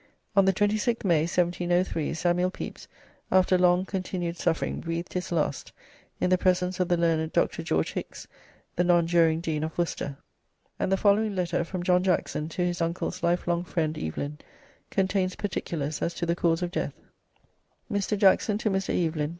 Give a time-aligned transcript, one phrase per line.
[0.35, 2.87] On the 26th May, 1703, Samuel Pepys,
[3.31, 5.71] after long continued suffering, breathed his last
[6.19, 7.61] in the presence of the learned Dr.
[7.61, 8.25] George Hickes,
[8.75, 10.17] the nonjuring Dean of Worcester,
[10.79, 14.39] and the following letter from John Jackson to his uncle's lifelong friend Evelyn
[14.89, 16.93] contains particulars as to the cause of death:
[17.91, 18.17] Mr.
[18.17, 18.89] Jackson to Mr.
[19.07, 19.29] Evelyn.